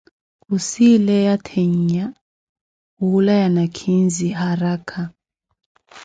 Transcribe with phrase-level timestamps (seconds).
[0.43, 2.05] Khusileya thennhya
[2.99, 5.01] hula ya nakhinzi, araka.